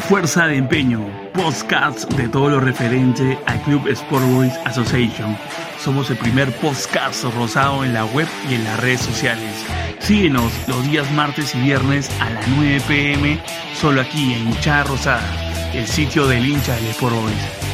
[0.00, 5.36] Fuerza de Empeño, podcast de todo lo referente al Club Sport Boys Association.
[5.78, 9.64] Somos el primer podcast rosado en la web y en las redes sociales.
[9.98, 13.40] Síguenos los días martes y viernes a las 9 pm,
[13.74, 17.65] solo aquí en Hinchada Rosada, el sitio del hincha del Sport Boys.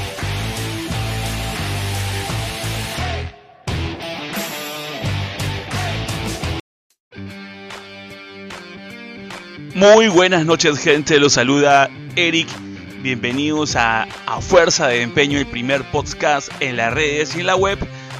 [9.75, 12.46] Muy buenas noches gente, los saluda Eric.
[13.00, 17.57] Bienvenidos a, a Fuerza de Empeño, el primer podcast en las redes y en la
[17.57, 17.79] web.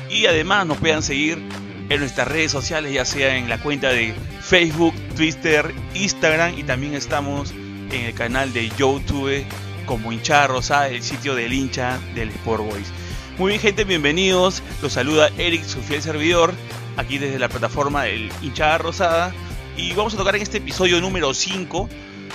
[0.09, 1.43] Y además nos puedan seguir
[1.91, 6.95] en nuestras redes sociales, ya sea en la cuenta de Facebook, Twitter, Instagram y también
[6.95, 9.45] estamos en el canal de YouTube
[9.85, 12.91] como hinchada rosada, el sitio del hincha del Sport Boys.
[13.37, 14.63] Muy bien gente, bienvenidos.
[14.81, 16.55] Los saluda Eric, su fiel servidor,
[16.97, 19.35] aquí desde la plataforma del hinchada rosada
[19.77, 21.89] y vamos a tocar en este episodio número 5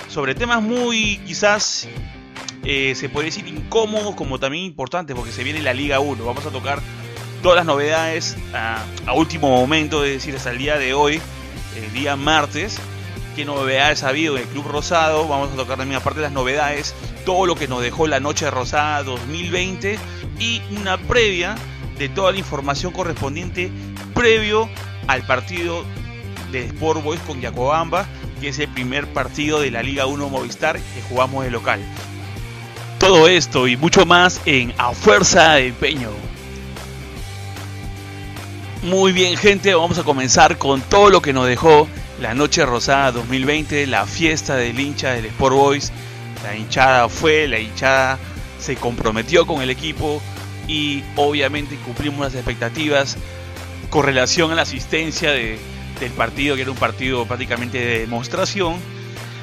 [0.08, 1.88] sobre temas muy quizás
[2.64, 6.24] eh, se puede decir incómodos como también importantes porque se viene la Liga 1.
[6.24, 6.80] Vamos a tocar
[7.42, 11.20] todas las novedades a, último momento, es decir, hasta el día de hoy,
[11.76, 12.78] el día martes.
[13.36, 15.28] ¿Qué novedades ha habido en el Club Rosado?
[15.28, 18.50] Vamos a tocar también aparte de las novedades, todo lo que nos dejó la Noche
[18.50, 19.96] Rosada 2020
[20.40, 21.54] y una previa
[21.98, 23.70] de toda la información correspondiente
[24.12, 24.68] previo
[25.06, 25.84] al partido
[26.52, 28.06] de Sport Boys con Yacobamba,
[28.40, 31.80] que es el primer partido de la Liga 1 Movistar que jugamos de local.
[32.98, 36.10] Todo esto y mucho más en A Fuerza de Empeño.
[38.82, 41.88] Muy bien gente, vamos a comenzar con todo lo que nos dejó
[42.20, 45.92] la Noche Rosada 2020, la fiesta del hincha del Sport Boys.
[46.44, 48.18] La hinchada fue, la hinchada
[48.60, 50.20] se comprometió con el equipo
[50.66, 53.16] y obviamente cumplimos las expectativas
[53.90, 55.58] con relación a la asistencia de,
[56.00, 58.76] del partido, que era un partido prácticamente de demostración.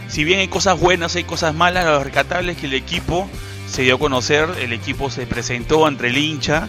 [0.08, 3.30] Si bien hay cosas buenas, hay cosas malas, lo rescatable es que el equipo
[3.68, 6.68] se dio a conocer, el equipo se presentó ante el hincha.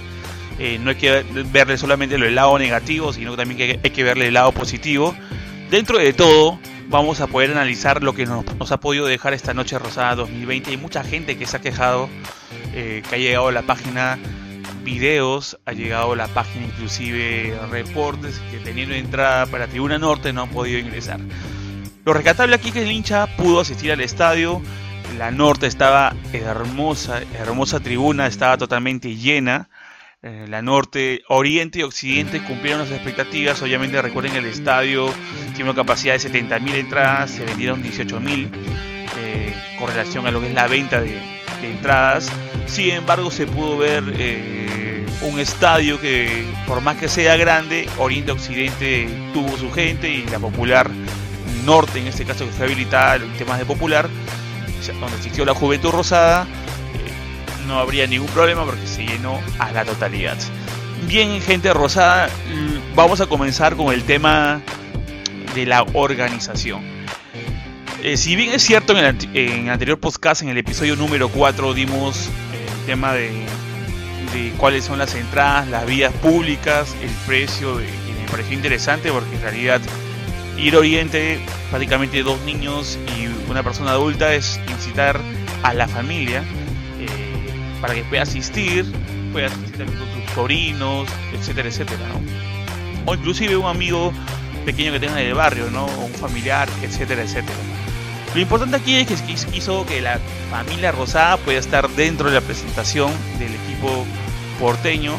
[0.59, 4.29] Eh, no hay que verle solamente el lado negativo, sino también que hay que verle
[4.29, 5.15] el lado positivo.
[5.71, 6.59] Dentro de todo,
[6.89, 10.71] vamos a poder analizar lo que nos, ha podido dejar esta noche rosada 2020.
[10.71, 12.09] Hay mucha gente que se ha quejado,
[12.73, 14.19] eh, que ha llegado a la página
[14.87, 20.51] videos, ha llegado la página inclusive reportes que teniendo entrada para Tribuna Norte no han
[20.51, 21.21] podido ingresar.
[22.05, 24.63] Lo rescatable aquí es que el hincha pudo asistir al estadio,
[25.19, 29.69] la norte estaba hermosa, hermosa tribuna, estaba totalmente llena.
[30.23, 33.61] Eh, la norte, oriente y occidente cumplieron las expectativas.
[33.63, 35.13] Obviamente recuerden el estadio
[35.55, 38.51] tiene una capacidad de 70.000 entradas, se vendieron 18.000
[39.19, 41.19] eh, con relación a lo que es la venta de,
[41.63, 42.31] entradas.
[42.67, 49.09] Sin embargo, se pudo ver eh, un estadio que, por más que sea grande, Oriente-Occidente
[49.33, 50.91] tuvo su gente y la Popular
[51.65, 54.09] Norte, en este caso que fue habilitada en temas de Popular,
[55.01, 59.85] donde existió la Juventud Rosada, eh, no habría ningún problema porque se llenó a la
[59.85, 60.37] totalidad.
[61.07, 62.29] Bien, gente rosada,
[62.95, 64.61] vamos a comenzar con el tema
[65.55, 66.83] de la organización.
[68.03, 69.05] Eh, si bien es cierto, en
[69.35, 72.29] el, anterior podcast, en el episodio número 4, dimos
[72.87, 73.45] tema de,
[74.57, 79.43] cuáles son las entradas, las vías públicas, el precio, y me pareció interesante porque en
[79.43, 79.81] realidad
[80.57, 81.39] ir a Oriente,
[81.71, 85.21] prácticamente dos niños y una persona adulta, es incitar
[85.63, 86.43] a la familia
[87.01, 88.85] eh, para que pueda asistir,
[89.33, 92.05] pueda asistir también con sus sobrinos, etcétera, etcétera,
[93.05, 94.13] O inclusive un amigo
[94.65, 95.87] pequeño que tenga en el barrio, ¿no?
[95.87, 97.59] O un familiar, etcétera, etcétera.
[98.37, 100.21] Lo importante aquí es que hizo que la
[100.51, 104.05] familia Rosada pueda estar dentro de la presentación del equipo
[104.61, 105.15] porteño.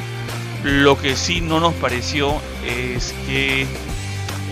[0.64, 3.66] Lo que sí no nos pareció es que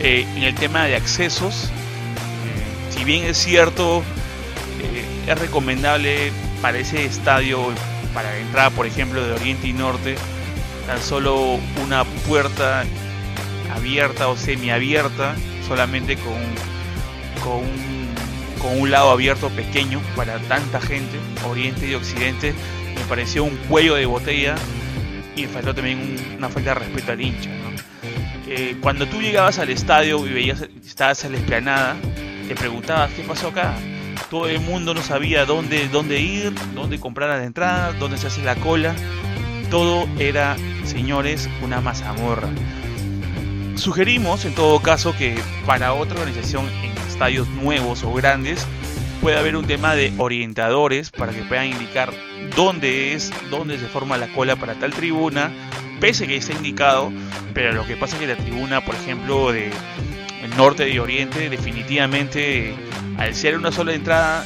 [0.01, 4.01] eh, en el tema de accesos, eh, si bien es cierto,
[4.81, 7.67] eh, es recomendable para ese estadio,
[8.15, 10.15] para la entrada, por ejemplo, de Oriente y Norte,
[10.87, 12.83] tan solo una puerta
[13.75, 15.35] abierta o semiabierta,
[15.67, 16.33] solamente con,
[17.43, 17.94] con un
[18.65, 22.56] con un lado abierto pequeño para tanta gente, oriente y occidente,
[22.95, 24.56] me pareció un cuello de botella
[25.35, 27.51] y me faltó también una falta de respeto al hincha.
[28.47, 31.95] Eh, cuando tú llegabas al estadio y veías, estabas en la esplanada,
[32.47, 33.75] te preguntabas qué pasó acá.
[34.31, 38.44] Todo el mundo no sabía dónde, dónde ir, dónde comprar la entrada, dónde se hace
[38.44, 38.95] la cola.
[39.69, 42.50] Todo era, señores, una mazamorra.
[43.75, 45.38] Sugerimos, en todo caso, que
[45.68, 46.68] para otra organización
[47.15, 48.67] estadios nuevos o grandes,
[49.21, 52.12] puede haber un tema de orientadores para que puedan indicar
[52.57, 55.50] dónde es, dónde se forma la cola para tal tribuna,
[56.01, 57.13] pese que está indicado,
[57.53, 59.71] pero lo que pasa es que la tribuna, por ejemplo, de
[60.57, 62.75] norte y oriente, definitivamente,
[63.18, 64.45] al ser una sola entrada,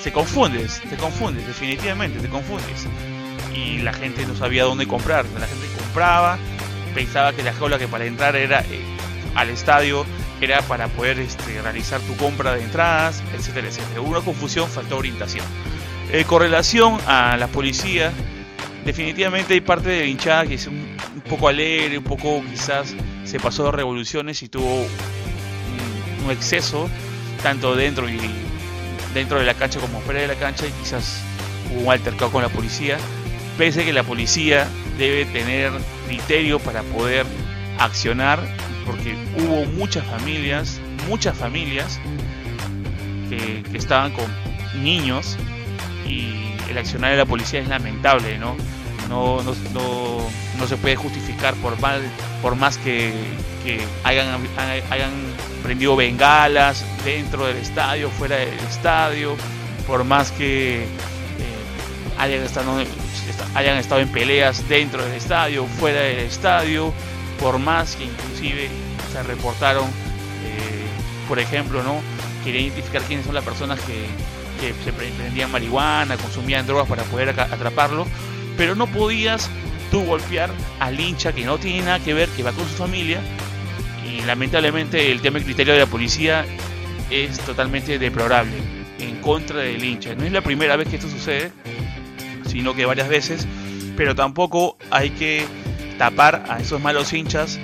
[0.00, 2.88] se confundes, te confundes, definitivamente te confundes.
[3.54, 6.36] Y la gente no sabía dónde comprar, la gente compraba,
[6.96, 8.82] pensaba que la jaula que para entrar era eh,
[9.36, 10.04] al estadio
[10.44, 14.00] era para poder este, realizar tu compra de entradas, etcétera, etcétera.
[14.00, 15.44] Hubo una confusión, faltó orientación.
[16.10, 18.12] Eh, con relación a la policía,
[18.84, 20.96] definitivamente hay parte de la hinchada que es un,
[21.28, 22.94] poco alegre, un poco quizás
[23.24, 24.82] se pasó de revoluciones y tuvo
[26.24, 26.88] un, exceso,
[27.42, 28.18] tanto dentro y
[29.14, 31.22] dentro de la cancha como fuera de la cancha, y quizás
[31.72, 32.98] hubo un altercado con la policía,
[33.58, 34.68] pese que la policía
[34.98, 35.72] debe tener
[36.06, 37.26] criterio para poder
[37.78, 38.40] accionar,
[38.86, 42.00] porque hubo muchas familias, muchas familias
[43.28, 44.26] que, que estaban con
[44.82, 45.36] niños
[46.06, 48.56] y el accionar de la policía es lamentable, ¿no?
[49.08, 49.52] No, no,
[50.58, 52.00] no, se puede justificar por, mal,
[52.40, 53.12] por más que,
[54.04, 54.40] hayan,
[54.90, 55.10] hayan
[55.62, 59.36] prendido bengalas dentro del estadio, fuera del estadio,
[59.86, 60.86] por más que eh,
[62.18, 62.82] hayan, estado,
[63.54, 66.92] hayan estado en peleas dentro del estadio, fuera del estadio,
[67.42, 68.68] por más que inclusive
[69.12, 70.86] se reportaron, eh,
[71.28, 72.00] por ejemplo, ¿no?
[72.44, 74.06] Quería identificar quiénes son las personas que,
[74.84, 78.06] se prendían marihuana, consumían drogas para poder atraparlo,
[78.56, 79.50] pero no podías
[79.90, 83.20] tú golpear al hincha que no tiene nada que ver, que va con su familia,
[84.06, 86.46] y lamentablemente el tema del criterio de la policía
[87.10, 88.56] es totalmente deplorable,
[89.00, 90.14] en contra del hincha.
[90.14, 91.50] No es la primera vez que esto sucede,
[92.46, 93.48] sino que varias veces,
[93.96, 95.44] pero tampoco hay que
[96.02, 97.60] tapar a esos malos hinchas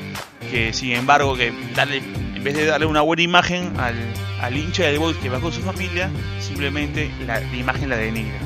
[0.48, 3.96] que sin embargo que darle en vez de darle una buena imagen al,
[4.40, 6.08] al hincha del Boys que va con su familia,
[6.38, 8.38] simplemente la, imagen la denigra.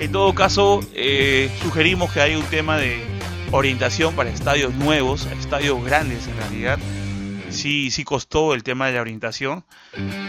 [0.00, 3.04] En todo caso, eh, sugerimos que haya un tema de
[3.50, 6.78] orientación para estadios nuevos, estadios grandes en realidad.
[7.50, 9.62] Sí, sí costó el tema de la orientación.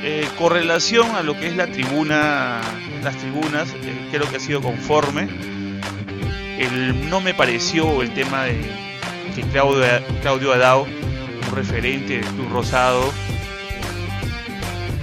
[0.03, 2.59] Eh, con relación a lo que es la tribuna,
[3.01, 5.29] las tribunas, eh, creo que ha sido conforme.
[6.59, 8.84] El, no me pareció el tema de
[9.35, 9.85] que Claudio,
[10.21, 13.11] Claudio Adao, un referente del Club Rosado,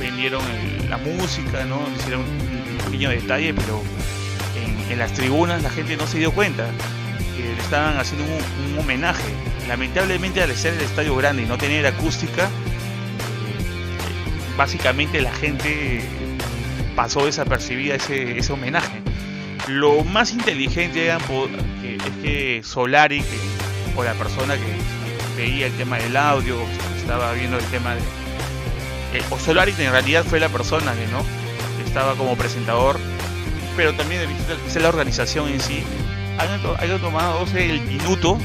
[0.00, 0.42] vendieron
[0.88, 1.80] la música, ¿no?
[1.96, 3.82] Hicieron un, pequeño detalle, pero
[4.90, 6.66] en, las tribunas la gente no se dio cuenta
[7.36, 9.22] que le estaban haciendo un, homenaje.
[9.68, 12.48] Lamentablemente al ser el estadio grande y no tener acústica, eh,
[14.56, 16.02] básicamente la gente
[16.96, 19.02] pasó desapercibida ese, ese homenaje.
[19.68, 21.22] Lo más inteligente es
[22.22, 23.22] que Solari,
[23.96, 24.76] o la persona que
[25.36, 26.56] veía el tema del audio,
[26.98, 28.00] estaba viendo el tema de,
[29.14, 31.22] eh, o Solari en realidad fue la persona que no
[31.84, 32.98] estaba como presentador,
[33.76, 34.22] pero también
[34.66, 35.84] es la organización en sí.
[36.38, 38.38] Hayan, tomado el minuto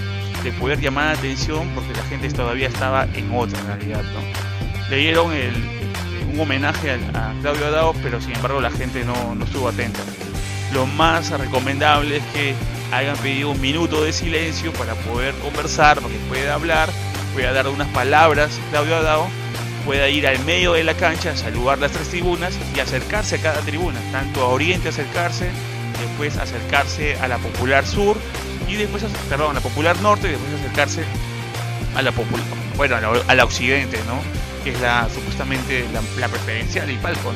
[0.44, 4.03] de poder llamar la atención porque la gente todavía estaba en otra realidad.
[4.03, 4.89] ¿no?
[4.89, 5.31] Le dieron
[6.33, 10.01] un homenaje a, Claudio Adao, pero sin embargo la gente no estuvo atenta.
[10.73, 12.55] Lo más recomendable es que
[12.91, 16.89] hayan pedido un minuto de silencio para poder conversar, para que pueda hablar,
[17.33, 19.27] pueda dar unas palabras Claudio Adao
[19.87, 23.61] pueda ir al medio de la cancha, saludar las tres tribunas y acercarse a cada
[23.61, 25.49] tribuna, tanto a Oriente acercarse,
[25.97, 28.17] después acercarse a la Popular Sur
[28.67, 31.05] y después, perdón, a la Popular Norte y después acercarse
[31.95, 32.45] a la Popular,
[32.75, 34.19] bueno, a la, Occidente, ¿no?
[34.65, 35.85] Que es la supuestamente
[36.19, 37.31] la, preferencia del palco.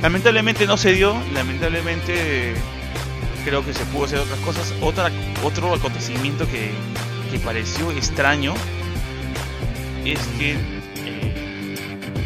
[0.00, 2.54] Lamentablemente no se dio, lamentablemente
[3.48, 4.74] creo que se pudo hacer otras cosas.
[4.82, 5.10] Otra,
[5.42, 6.70] otro acontecimiento que,
[7.30, 8.54] que pareció extraño
[10.04, 10.56] es que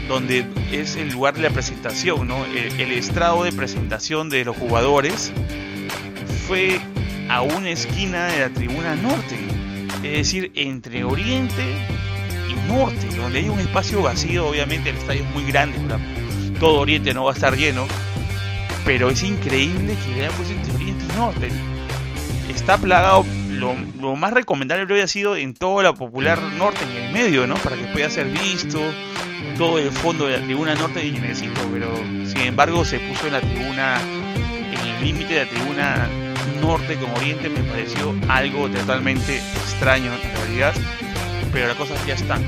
[0.09, 2.45] donde es el lugar de la presentación, ¿no?
[2.45, 5.33] el, estrado de presentación de los jugadores
[6.47, 6.81] fue
[7.31, 9.38] a una esquina de la tribuna norte,
[10.02, 11.64] es decir, entre oriente
[12.50, 15.79] y norte, donde hay un espacio vacío, obviamente el estadio es muy grande,
[16.61, 17.87] todo oriente no va a estar lleno,
[18.85, 20.72] pero es increíble que pues entre
[21.12, 21.49] y norte.
[22.49, 27.47] Está plagado, lo, más recomendable habría sido en toda la popular norte, en el medio,
[27.47, 27.54] ¿no?
[27.57, 28.81] Para que pueda ser visto,
[29.57, 31.95] todo el fondo de la tribuna norte de necesito, pero
[32.26, 34.00] sin embargo se puso en la tribuna,
[34.73, 36.09] en el límite de la tribuna
[36.61, 40.75] norte con oriente, me pareció algo totalmente extraño en realidad,
[41.52, 42.42] pero las cosas ya están,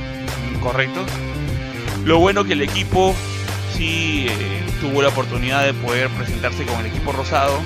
[0.61, 1.05] correcto.
[2.05, 3.15] Lo bueno que el equipo
[3.77, 7.59] sí eh, tuvo la oportunidad de poder presentarse con el equipo rosado.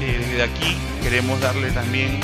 [0.00, 2.20] Eh, desde aquí queremos darle también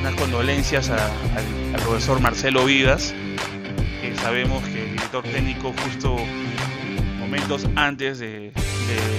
[0.00, 3.14] unas condolencias al profesor Marcelo Vivas,
[4.24, 6.16] sabemos que el director técnico justo
[7.18, 8.52] momentos antes de,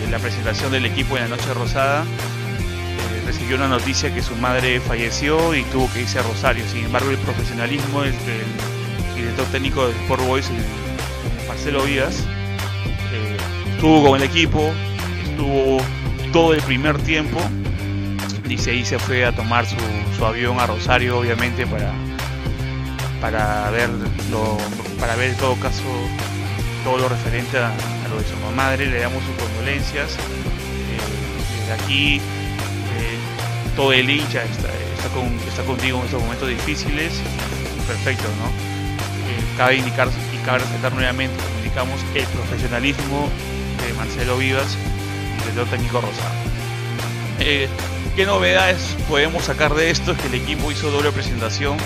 [0.09, 4.79] la presentación del equipo en la Noche Rosada eh, recibió una noticia que su madre
[4.79, 6.63] falleció y tuvo que irse a Rosario.
[6.67, 8.15] Sin embargo, el profesionalismo del,
[9.15, 10.49] director técnico de Sport Boys,
[11.47, 12.23] Marcelo Vías,
[13.13, 13.37] eh,
[13.75, 14.71] estuvo con el equipo,
[15.35, 15.81] estuvo
[16.31, 17.39] todo el primer tiempo.
[18.47, 21.91] Ahí se fue a tomar su, avión a Rosario, obviamente, para,
[23.19, 23.89] para ver
[24.99, 25.83] para ver en todo caso
[26.83, 27.71] todo lo referente a,
[28.09, 28.85] lo de su madre.
[28.85, 30.13] Le damos sus condolencias.
[30.13, 33.17] Eh, desde aquí eh,
[33.75, 37.11] todo el hincha está, está, contigo en estos momentos difíciles.
[37.87, 38.47] Perfecto, ¿no?
[38.47, 43.29] Eh, cabe indicar y cabe resaltar nuevamente, indicamos, el profesionalismo
[43.85, 44.77] de Marcelo Vivas
[45.63, 46.35] técnico Rosado.
[47.39, 47.69] Eh,
[48.15, 50.11] ¿Qué novedades podemos sacar de esto?
[50.11, 51.77] Es que el equipo hizo doble presentación,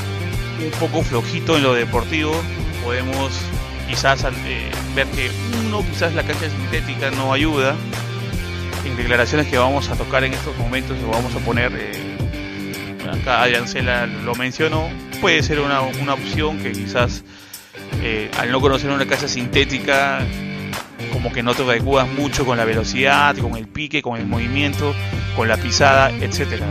[0.64, 2.32] un poco flojito en lo deportivo.
[2.84, 3.32] Podemos
[3.88, 5.30] quizás eh, ver que
[5.66, 7.76] uno, quizás la cancha sintética no ayuda.
[8.86, 12.18] En declaraciones que vamos a tocar en estos momentos, lo vamos a poner, eh,
[13.12, 14.90] acá Adrián Cela lo mencionó,
[15.22, 17.24] puede ser una, opción que quizás
[18.38, 20.26] al no conocer una cancha sintética
[21.12, 24.94] como que no te adecuas mucho con la velocidad, con el pique, con el movimiento,
[25.36, 26.66] con la pisada, etcétera.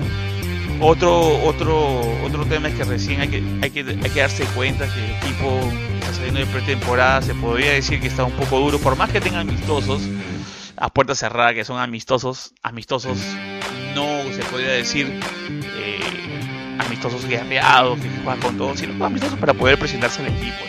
[0.81, 4.87] Otro, otro, otro tema es que recién hay que, hay que, hay que darse cuenta
[4.87, 5.61] que el equipo
[5.99, 9.21] está saliendo de pretemporada, se podría decir que está un poco duro, por más que
[9.21, 10.03] tengan amistosos,
[10.77, 13.19] a puerta cerrada, que son amistosos, amistosos,
[13.95, 15.19] no se podría decir
[15.77, 15.99] eh,
[16.79, 20.65] amistosos guerreados, que juegan con todos, sino amistosos para poder presentarse al equipo.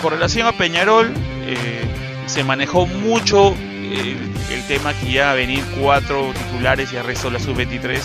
[0.00, 1.12] Con relación a Peñarol,
[1.46, 1.84] eh,
[2.26, 4.16] se manejó mucho eh,
[4.50, 8.00] el tema que iba a venir cuatro titulares y el resto de la sub-23.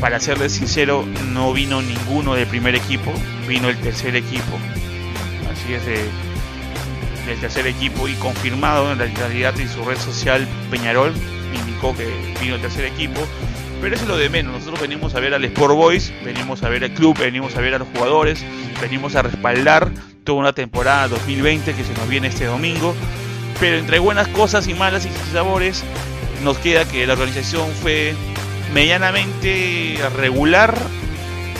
[0.00, 3.12] Para serles sincero, no vino ninguno del primer equipo,
[3.46, 4.58] vino el tercer equipo.
[5.52, 5.98] Así es, de,
[7.26, 11.12] del tercer equipo y confirmado en la realidad en su red social Peñarol
[11.54, 12.08] indicó que
[12.40, 13.20] vino el tercer equipo.
[13.80, 14.54] Pero eso es lo de menos.
[14.54, 17.74] Nosotros venimos a ver al Sport Boys, venimos a ver al club, venimos a ver
[17.74, 18.44] a los jugadores,
[18.80, 19.90] venimos a respaldar
[20.24, 22.94] toda una temporada 2020 que se nos viene este domingo.
[23.60, 25.84] Pero entre buenas cosas y malas y sabores,
[26.42, 28.14] nos queda que la organización fue
[28.74, 30.74] medianamente regular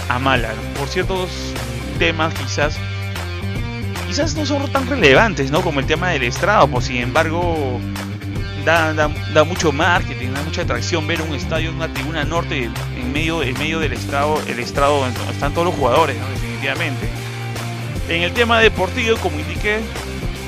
[0.09, 0.51] a mala.
[0.79, 1.31] Por ciertos
[1.99, 2.77] temas quizás
[4.07, 5.63] quizás no son tan relevantes, ¿no?
[5.63, 7.81] Como el tema del estrado, por sin embargo
[8.65, 13.43] da, da, mucho marketing, da mucha atracción ver un estadio, una tribuna norte en medio,
[13.43, 17.22] en medio del estrado, el estrado donde están todos los jugadores, definitivamente.
[18.09, 19.81] En el tema deportivo, como indiqué,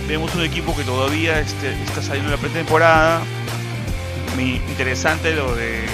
[0.09, 3.23] vemos un equipo que todavía este, está saliendo en la pretemporada.
[4.39, 5.85] Interesante lo de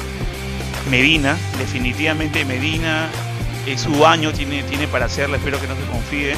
[0.91, 1.37] Medina.
[1.59, 3.09] Definitivamente Medina
[3.67, 6.35] es su año, tiene, tiene para hacerlo, espero que no se confíe.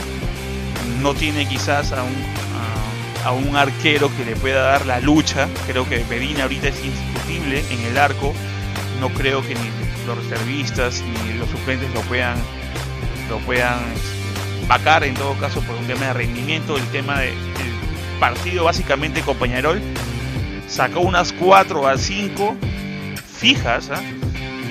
[1.01, 2.15] No tiene quizás a un,
[3.25, 5.49] a, un arquero que le pueda dar la lucha.
[5.67, 8.35] Creo que Medina ahorita es indiscutible en el arco.
[9.01, 9.71] No creo que ni
[10.07, 12.37] los reservistas ni los suplentes lo puedan,
[13.31, 13.79] lo puedan
[14.79, 17.35] vacar en todo caso por un tema de rendimiento, el tema del
[18.19, 19.83] partido básicamente con Peñarol
[20.67, 22.57] sacó unas 4 a 5
[23.39, 24.01] fijas ¿ah?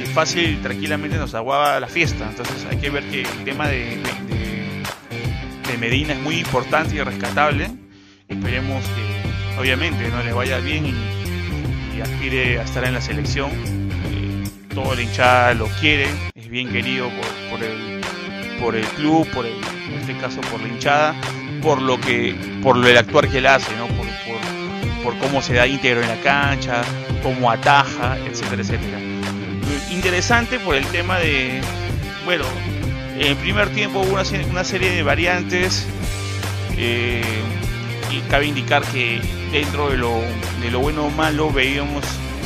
[0.02, 2.28] y fácil tranquilamente nos aguaba la fiesta.
[2.28, 4.00] Entonces hay que ver que el tema de,
[5.68, 7.70] de, Medina es muy importante y rescatable.
[8.28, 13.52] Esperemos que obviamente no le vaya bien y, aspire a estar en la selección.
[13.52, 14.44] Eh,
[14.74, 18.02] todo el hinchada lo quiere, es bien querido por, por el
[18.62, 19.54] por el club, por el,
[19.92, 21.16] en este caso por la hinchada,
[21.62, 23.88] por lo que, por el actuar que él hace, ¿no?
[23.88, 24.08] por,
[25.04, 26.82] por, cómo se da íntegro en la cancha,
[27.24, 29.00] cómo ataja, etcétera, etcétera.
[29.92, 31.62] Interesante por el tema de,
[32.26, 32.46] bueno,
[33.18, 35.86] en el primer tiempo hubo una, una serie de variantes
[36.78, 37.22] eh,
[38.10, 39.22] y cabe indicar que
[39.52, 40.22] dentro de lo,
[40.62, 42.04] de lo bueno o malo veíamos,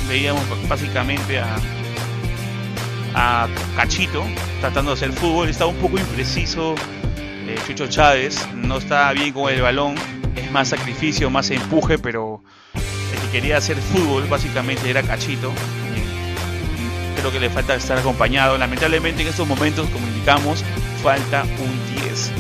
[0.10, 1.58] veíamos básicamente a,
[3.14, 4.26] a Cachito
[4.60, 5.50] tratando de hacer fútbol.
[5.50, 6.76] Estaba un poco impreciso
[7.48, 9.96] eh, Chucho Chávez, no estaba bien con el balón,
[10.36, 15.52] es más sacrificio, más empuje, pero el que quería hacer fútbol básicamente era Cachito.
[17.18, 18.58] creo que le falta estar acompañado.
[18.58, 20.64] Lamentablemente en estos momentos, como indicamos,
[21.02, 22.32] falta un 10.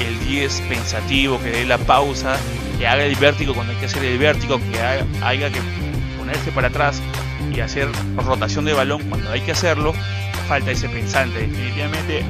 [0.00, 2.36] El 10 pensativo, que dé la pausa,
[2.78, 4.80] que haga el vértigo cuando hay que hacer el vértigo, que
[5.24, 5.60] haya que
[6.18, 7.00] ponerse para atrás
[7.54, 9.92] y hacer rotación de balón cuando hay que hacerlo
[10.48, 11.40] falta ese pensante.
[11.40, 12.24] Definitivamente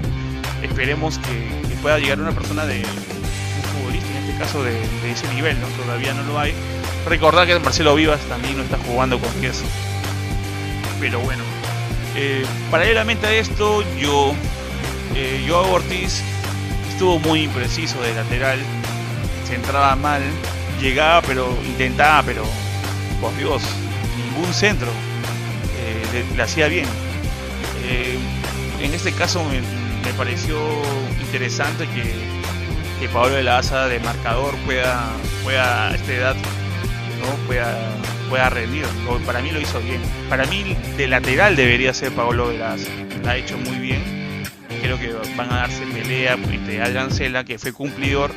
[0.62, 5.60] esperemos que, pueda llegar una persona de un futbolista, en este caso de, ese nivel,
[5.60, 5.66] ¿no?
[5.84, 6.54] Todavía no lo hay.
[7.06, 9.62] Recordar que Marcelo Vivas también no está jugando con 10.
[11.00, 11.42] Pero bueno,
[12.16, 14.32] eh, paralelamente a esto, yo,
[15.14, 16.22] eh, Ortiz
[16.88, 18.60] estuvo muy impreciso de lateral,
[19.48, 20.22] se entraba mal,
[20.80, 22.44] llegaba, pero intentaba, pero
[23.20, 23.62] por Dios,
[24.16, 24.88] ningún centro
[25.78, 26.86] eh, le hacía bien.
[27.84, 28.16] Eh,
[28.80, 29.60] en este caso me,
[30.10, 30.58] pareció
[31.20, 32.02] interesante que,
[33.00, 35.10] que Pablo de la Asa de marcador pueda,
[35.42, 36.36] pueda a esta edad
[37.22, 37.46] ¿no?
[37.46, 37.76] pueda,
[38.28, 38.84] pueda rendir.
[39.26, 40.00] Para mí lo hizo bien.
[40.28, 42.80] Para mí de lateral debería ser Paolo Veraz.
[43.22, 44.02] La ha hecho muy bien.
[44.82, 48.32] Creo que van a darse pelea entre Adrián Cela, que fue cumplidor.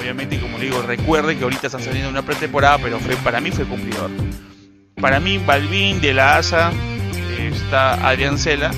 [0.00, 3.64] Obviamente, como digo, recuerde que ahorita están saliendo una pretemporada, pero fue, para mí fue
[3.64, 4.10] cumplidor.
[5.00, 6.72] Para mí, Balvin de la ASA
[7.38, 8.70] está Adrián Cela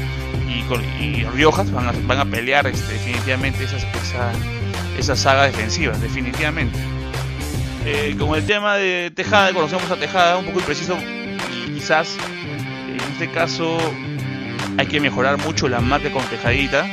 [1.00, 4.32] y, Riojas van a, van a pelear este, definitivamente esa, esa,
[4.98, 6.78] esa saga defensiva, definitivamente.
[7.84, 10.96] Eh, con el tema de Tejada, conocemos a Tejada, un poco impreciso
[11.50, 12.16] y quizás
[12.88, 13.76] en este caso
[14.78, 16.86] hay que mejorar mucho la marca con Tejadita,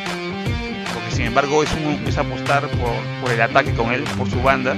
[0.94, 4.42] porque sin embargo es, un, es apostar por, por, el ataque con él, por su
[4.42, 4.76] banda,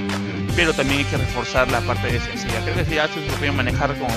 [0.54, 2.60] pero también hay que reforzar la parte defensiva.
[2.62, 4.10] Creo que ya se puede manejar con,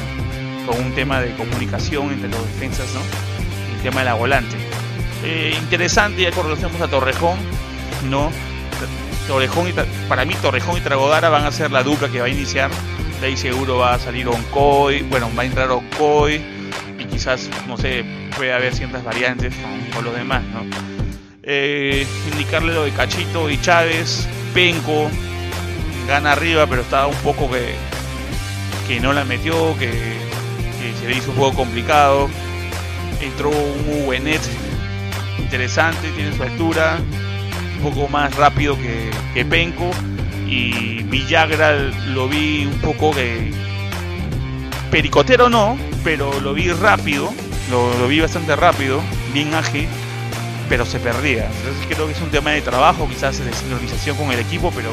[0.65, 3.34] con, un tema de comunicación entre los defensas, ¿no?
[3.85, 4.57] Tema de la volante.
[5.23, 7.37] Eh, interesante, ya conocemos a Torrejón,
[8.09, 8.31] ¿no?
[9.27, 9.73] Torrejón y,
[10.09, 12.71] para mí Torrejón y Tragodara van a ser la dupla que va a iniciar.
[13.21, 16.41] De ahí seguro va a salir Oncoy, bueno, va a entrar Oncoy
[16.97, 18.03] y quizás, no sé,
[18.35, 19.53] puede haber ciertas variantes
[19.93, 20.65] con, los demás, ¿no?
[21.43, 25.11] Eh, indicarle lo de Cachito y Chávez, Penco,
[26.07, 27.75] gana arriba, pero estaba un poco que,
[28.87, 32.29] que no la metió, que, que se le hizo un poco complicado.
[33.21, 34.41] Entró un Uenet
[35.39, 36.99] interesante, tiene su altura,
[37.77, 39.91] un poco más rápido que, que Penco.
[40.47, 41.75] Y Villagra
[42.07, 43.51] lo vi un poco que.
[44.91, 47.33] Pericotero no, pero lo vi rápido,
[47.71, 49.01] lo, lo vi bastante rápido,
[49.33, 49.87] bien ágil,
[50.69, 51.47] pero se perdía.
[51.47, 54.89] Entonces creo que es un tema de trabajo, quizás de sincronización con el equipo, pero,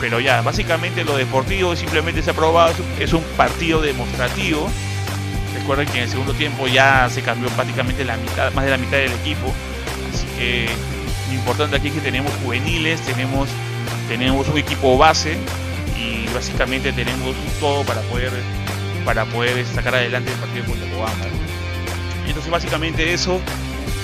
[0.00, 4.68] pero ya, básicamente lo deportivo simplemente se ha probado, es un partido demostrativo.
[5.60, 8.78] Recuerden que en el segundo tiempo ya se cambió prácticamente la mitad, más de la
[8.78, 9.52] mitad del equipo.
[10.12, 10.68] Así que
[11.28, 13.48] lo importante aquí es que tenemos juveniles, tenemos,
[14.08, 15.36] tenemos un equipo base
[15.96, 18.32] y básicamente tenemos todo para poder,
[19.04, 21.26] para poder sacar adelante el partido con Yacobamba.
[22.26, 23.40] Entonces básicamente eso,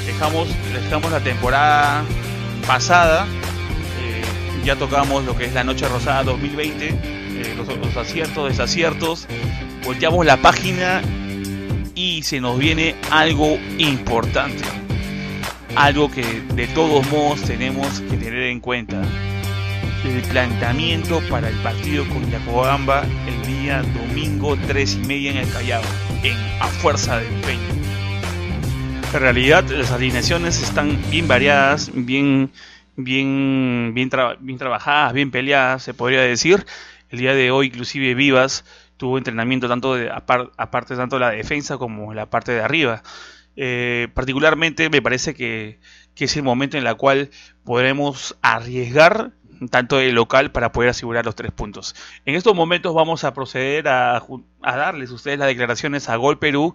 [0.06, 2.04] dejamos, dejamos la temporada
[2.66, 3.26] pasada,
[4.02, 9.26] eh, ya tocamos lo que es la Noche Rosada 2020, eh, los aciertos, desaciertos,
[9.84, 11.02] volteamos la página
[11.96, 14.62] y se nos viene algo importante
[15.76, 16.22] algo que
[16.54, 19.02] de todos modos tenemos que tener en cuenta.
[20.04, 25.52] El planteamiento para el partido con Yacobamba el día domingo 3 y media en el
[25.52, 25.82] Callao,
[26.22, 27.68] en A Fuerza de Empeño.
[29.12, 32.50] En realidad las alineaciones están bien variadas, bien,
[32.96, 34.08] bien, bien,
[34.40, 36.64] bien trabajadas, bien peleadas, se podría decir.
[37.10, 38.64] El día de hoy inclusive Vivas
[38.96, 43.02] tuvo entrenamiento tanto de, aparte tanto de la defensa como la parte de arriba.
[43.56, 45.80] Eh, particularmente me parece que,
[46.16, 47.30] es el momento en el cual
[47.64, 49.32] podremos arriesgar
[49.70, 51.94] tanto el local para poder asegurar los tres puntos.
[52.26, 54.22] En estos momentos vamos a proceder a,
[54.60, 56.74] darles ustedes las declaraciones a Gol Perú,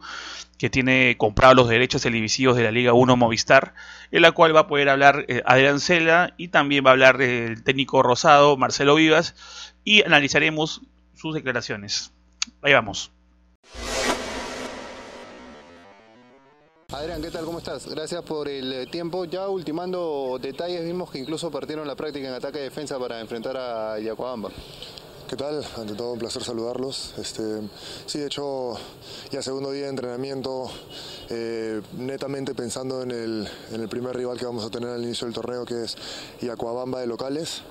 [0.57, 3.73] que tiene comprado los derechos televisivos de la Liga 1 Movistar,
[4.11, 7.21] en la cual va a poder hablar eh, Adrián Cela y también va a hablar
[7.21, 9.35] el técnico rosado Marcelo Vivas
[9.83, 10.81] y analizaremos
[11.21, 12.11] sus declaraciones.
[12.63, 13.11] Ahí vamos.
[16.89, 17.45] Adrián, ¿qué tal?
[17.45, 17.87] ¿Cómo estás?
[17.87, 19.25] Gracias por el tiempo.
[19.25, 23.55] Ya ultimando detalles, vimos que incluso partieron la práctica en ataque y defensa para enfrentar
[23.55, 24.49] a Yacuabamba.
[25.29, 25.63] ¿Qué tal?
[25.77, 27.13] Ante todo un placer saludarlos.
[27.17, 27.61] Este,
[28.05, 28.73] sí, de hecho,
[29.29, 30.69] ya segundo día de entrenamiento,
[31.29, 35.25] eh, netamente pensando en el, en el primer rival que vamos a tener al inicio
[35.25, 35.95] del torneo, que es
[36.41, 37.61] Yacuabamba de locales.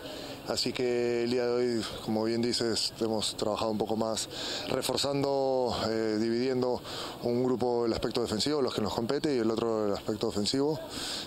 [0.51, 4.29] Así que el día de hoy, como bien dices, hemos trabajado un poco más
[4.69, 6.83] reforzando, eh, dividiendo
[7.23, 10.81] un grupo el aspecto defensivo, los que nos compete, y el otro el aspecto ofensivo.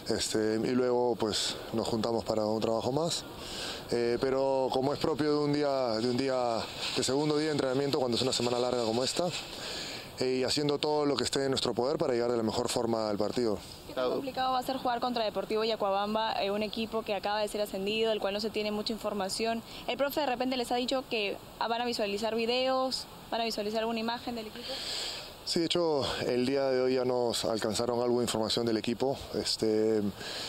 [0.09, 3.23] Este, y luego pues nos juntamos para un trabajo más.
[3.91, 5.69] Eh, pero como es propio de un día,
[6.01, 6.57] de un día,
[6.97, 9.29] de segundo día de entrenamiento, cuando es una semana larga como esta,
[10.19, 13.09] y haciendo todo lo que esté en nuestro poder para llegar de la mejor forma
[13.09, 13.57] al partido.
[13.87, 17.39] ¿Qué tan complicado va a ser jugar contra Deportivo Yacuabamba, eh, un equipo que acaba
[17.39, 19.61] de ser ascendido, del cual no se tiene mucha información?
[19.87, 23.79] El profe de repente les ha dicho que van a visualizar videos, van a visualizar
[23.79, 24.65] alguna imagen del equipo.
[25.45, 29.17] Sí, de hecho, el día de hoy ya nos alcanzaron algo de información del equipo.
[29.33, 30.01] Este,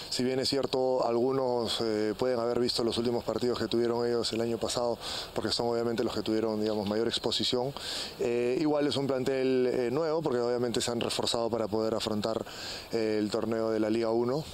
[0.09, 4.33] si bien es cierto, algunos eh, pueden haber visto los últimos partidos que tuvieron ellos
[4.33, 4.97] el año pasado,
[5.35, 7.75] porque son obviamente los que tuvieron, digamos, mayor exposición.
[8.21, 12.45] Eh, igual es un plantel eh, nuevo, porque obviamente se han reforzado para poder afrontar
[12.93, 14.45] el torneo de la Liga 1.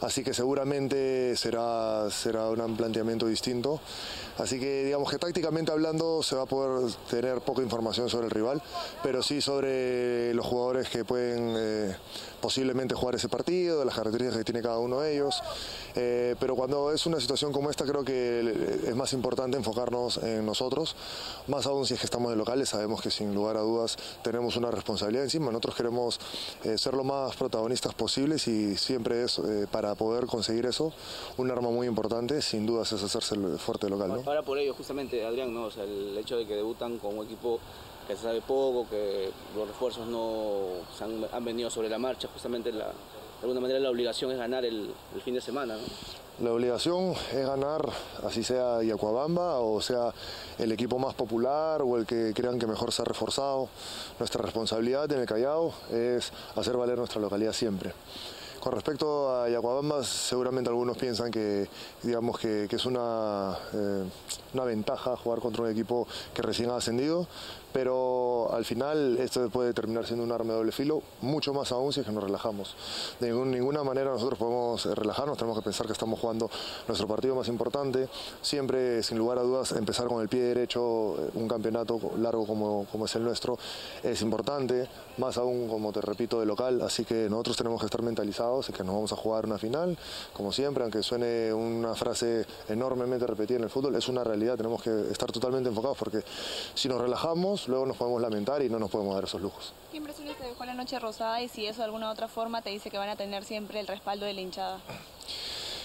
[0.00, 3.80] Así que seguramente será, será un planteamiento distinto.
[4.38, 8.30] Así que digamos que tácticamente hablando se va a poder tener poca información sobre el
[8.30, 8.62] rival,
[9.02, 11.96] pero sí sobre los jugadores que pueden eh,
[12.40, 15.42] posiblemente jugar ese partido, las características que tiene cada uno de ellos.
[15.94, 20.46] Eh, pero cuando es una situación como esta creo que es más importante enfocarnos en
[20.46, 20.96] nosotros,
[21.46, 24.56] más aún si es que estamos de locales, sabemos que sin lugar a dudas tenemos
[24.56, 26.18] una responsabilidad encima, nosotros queremos
[26.64, 29.38] eh, ser lo más protagonistas posibles y siempre es
[29.70, 30.92] para poder conseguir eso
[31.36, 34.08] un arma muy importante, sin dudas es hacerse fuerte local.
[34.08, 34.20] ¿no?
[34.22, 35.68] Para por ello justamente Adrián, ¿no?
[35.68, 37.58] el hecho de que debutan con un equipo
[38.06, 40.66] que se sabe poco, que los refuerzos no
[41.32, 42.92] han, venido sobre la marcha, justamente la, de
[43.42, 44.92] alguna manera la obligación es ganar el,
[45.24, 45.76] fin de semana.
[46.42, 47.88] La obligación es ganar,
[48.26, 50.12] así sea Yacuabamba o sea
[50.58, 53.68] el equipo más popular o el que crean que mejor se ha reforzado.
[54.18, 57.92] Nuestra responsabilidad en el Callao es hacer valer nuestra localidad siempre.
[58.60, 61.66] Con respecto a Yacuabamba, seguramente algunos piensan que,
[62.02, 64.04] digamos que, es una, eh,
[64.52, 67.26] una ventaja jugar contra un equipo que recién ha ascendido,
[67.72, 71.92] pero al final esto puede terminar siendo un arma de doble filo, mucho más aún
[71.92, 72.74] si es que nos relajamos.
[73.20, 76.50] De ninguna manera nosotros podemos eh, relajarnos, tenemos que pensar que estamos jugando
[76.88, 78.08] nuestro partido más importante,
[78.42, 82.86] siempre sin lugar a dudas empezar con el pie derecho eh, un campeonato largo como,
[82.90, 83.58] como es el nuestro
[84.02, 88.02] es importante, más aún como te repito de local, así que nosotros tenemos que estar
[88.02, 89.96] mentalizados y que nos vamos a jugar una final,
[90.32, 94.82] como siempre, aunque suene una frase enormemente repetida en el fútbol, es una realidad, tenemos
[94.82, 96.22] que estar totalmente enfocados porque
[96.74, 99.72] si nos relajamos luego nos podemos lamentar y no nos podemos dar esos lujos.
[99.90, 102.70] ¿Qué impresiones te dejó la noche rosada y si eso de alguna otra forma te
[102.70, 104.80] dice que van a tener siempre el respaldo de la hinchada?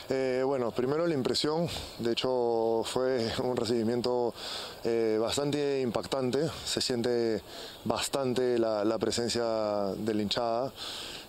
[0.08, 4.36] Eh, bueno, primero la impresión, de hecho fue un recibimiento
[4.84, 7.42] eh, bastante impactante, se siente
[7.86, 9.44] bastante la, presencia
[9.98, 10.72] de la hinchada.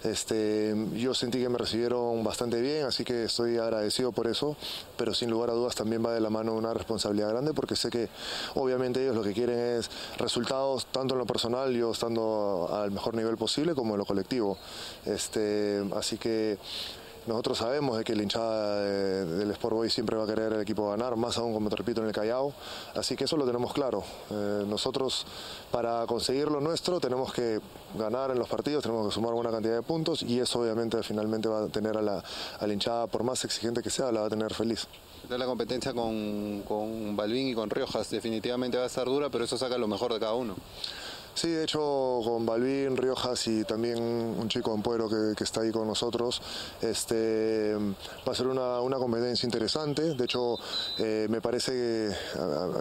[0.06, 4.56] Este, yo sentí que me recibieron bastante bien, así que estoy agradecido por eso,
[4.96, 7.90] pero sin lugar a dudas también va de la mano una responsabilidad grande porque sé
[7.90, 8.08] que
[8.54, 13.14] obviamente ellos lo que quieren es resultados tanto en lo personal, yo estando al mejor
[13.14, 14.58] nivel posible, como en lo colectivo.
[15.04, 16.58] Este, así que
[17.26, 20.88] nosotros sabemos de que la hinchada del Sport Boys siempre va a querer el equipo
[20.88, 22.52] ganar, más aún como te repito en el Callao,
[22.94, 24.04] así que eso lo tenemos claro.
[24.30, 25.26] Eh, nosotros
[25.70, 27.60] para conseguir lo nuestro tenemos que
[27.94, 31.48] ganar en los partidos, tenemos que sumar buena cantidad de puntos y eso obviamente finalmente
[31.48, 32.22] va a tener a la,
[32.72, 34.86] hinchada, por más exigente que sea, la va a tener feliz.
[35.28, 39.76] La competencia con, con y con Riojas definitivamente va a ser dura, pero eso saca
[39.76, 40.54] lo mejor de cada uno.
[41.36, 45.70] Sí, de hecho con Balvin, Riojas y también un chico en Pueblo que, está ahí
[45.70, 46.40] con nosotros,
[46.80, 47.76] este,
[48.26, 50.14] va a ser una, competencia interesante.
[50.14, 50.58] De hecho,
[50.96, 52.10] eh, me parece que,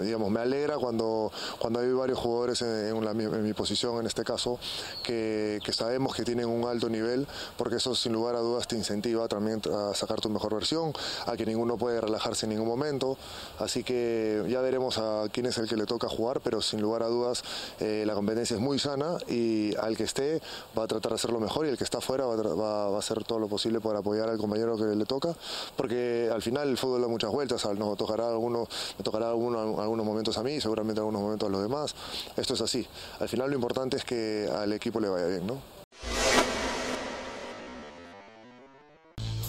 [0.04, 4.58] digamos, me alegra cuando, cuando hay varios jugadores en, mi posición, en este caso,
[5.04, 9.28] que, sabemos que tienen un alto nivel, porque eso sin lugar a dudas te incentiva
[9.28, 10.94] también a sacar tu mejor versión,
[11.26, 13.18] a que ninguno puede relajarse en ningún momento.
[13.60, 17.04] Así que ya veremos a quién es el que le toca jugar, pero sin lugar
[17.04, 17.44] a dudas
[17.82, 20.42] eh, la competencia es muy sana y al que esté
[20.78, 23.40] va a tratar de hacerlo mejor y el que está afuera va a, hacer todo
[23.40, 25.36] lo posible para apoyar al compañero que le toca,
[25.76, 30.06] porque al final el fútbol da muchas vueltas, nos tocará alguno, me tocará alguno, algunos
[30.06, 31.96] momentos a mí, seguramente algunos momentos a los demás.
[32.36, 32.88] Esto es así.
[33.20, 35.76] Al final lo importante es que al equipo le vaya bien, ¿no?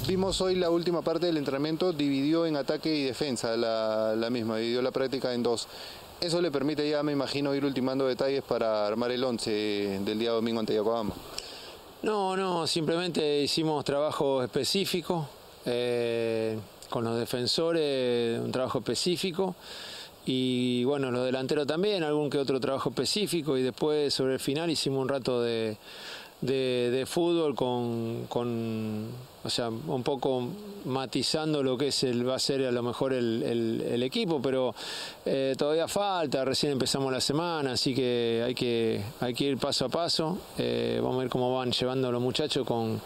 [0.06, 4.56] Vimos hoy la última parte del entrenamiento, dividió en ataque y defensa la, la misma,
[4.59, 5.66] dividió la práctica en dos.
[6.20, 10.31] Eso le permite ya, me imagino, ir ultimando detalles para armar el 11 del día
[10.31, 11.12] domingo ante Yokohama.
[12.02, 15.29] No, no, simplemente hicimos trabajo específico
[15.66, 19.57] eh, con los defensores, un trabajo específico
[20.24, 24.70] y bueno, los delanteros también, algún que otro trabajo específico y después sobre el final
[24.70, 25.76] hicimos un rato de,
[26.40, 29.07] de, fútbol con, con,
[29.46, 30.48] o sea, un poco
[30.87, 34.74] matizando lo que es el, va a ser a lo mejor el, equipo, pero
[35.24, 39.87] eh, todavía falta, recién empezamos la semana, así que hay que, hay que ir paso
[39.87, 43.00] a paso, eh, vamos a ver cómo van llevando los muchachos con,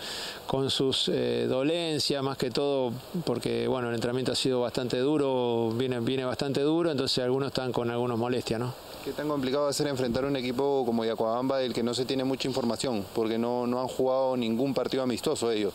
[0.47, 2.93] con sus eh, dolencias, más que todo
[3.25, 7.73] porque bueno, el entrenamiento ha sido bastante duro, viene, viene bastante duro, entonces algunos están
[7.73, 8.75] con algunas molestias, ¿no?
[9.05, 12.05] ¿Qué tan complicado va a ser enfrentar un equipo como Yacuabamba del que no se
[12.05, 13.07] tiene mucha información?
[13.15, 15.73] Porque no, no han jugado ningún partido amistoso ellos.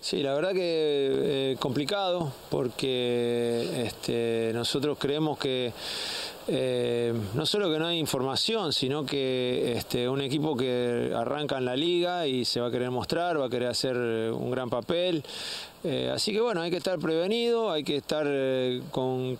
[0.00, 5.72] Sí, la verdad que eh, complicado porque este, nosotros creemos que
[6.50, 11.66] eh, no solo que no hay información, sino que este, un equipo que arranca en
[11.66, 15.22] la liga y se va a querer mostrar, va a querer hacer un gran papel.
[15.84, 19.36] Eh, así que bueno, hay que estar prevenido, hay que estar eh, con,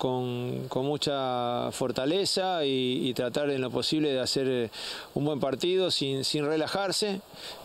[0.85, 4.71] mucha fortaleza y, tratar en lo posible de hacer
[5.15, 7.23] un buen partido sin, relajarse.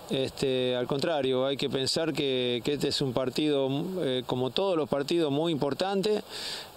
[0.10, 3.70] Este, al contrario, hay que pensar que este es un partido,
[4.26, 6.24] como todos los partidos, muy importante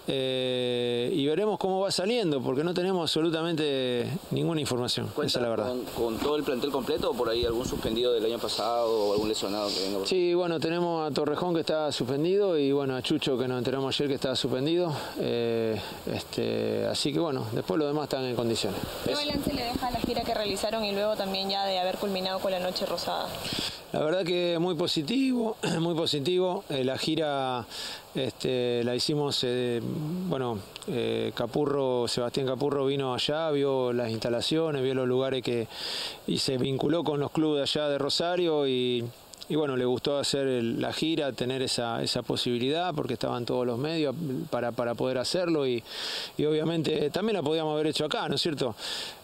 [0.07, 5.09] eh, y veremos cómo va saliendo, porque no tenemos absolutamente ninguna información.
[5.17, 5.73] Esa es la verdad.
[5.95, 9.27] Con, todo el plantel completo o por ahí algún suspendido del año pasado o algún
[9.27, 10.05] lesionado que venga?
[10.05, 13.93] Sí, bueno, tenemos a Torrejón que está suspendido y bueno, a Chucho que nos enteramos
[13.95, 14.93] ayer que estaba suspendido.
[15.19, 15.79] Eh,
[16.13, 18.79] este, así que bueno, después los demás están en condiciones.
[19.05, 22.39] ¿Qué balance le deja la gira que realizaron y luego también ya de haber culminado
[22.39, 23.27] con la Noche Rosada?
[23.93, 26.65] La verdad que muy positivo, muy positivo.
[26.69, 27.65] Eh, la gira
[28.13, 34.93] este, la hicimos, eh, bueno, eh, Capurro, Sebastián Capurro vino allá, vio las instalaciones, vio
[34.93, 35.69] los lugares que
[36.27, 39.05] y se vinculó con los clubes allá de Rosario y
[39.49, 43.77] y bueno, le gustó hacer la gira, tener esa, esa posibilidad, porque estaban todos los
[43.77, 44.13] medios
[44.49, 45.83] para, para poder hacerlo y,
[46.39, 48.75] obviamente también la podíamos haber hecho acá, ¿no es cierto?